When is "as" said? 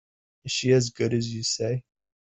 0.71-0.89, 1.13-1.31